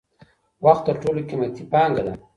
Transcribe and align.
وخت 0.65 0.83
تر 0.87 0.95
ټولو 1.01 1.21
قیمتی 1.29 1.63
پانګه 1.71 2.01
ده. 2.07 2.13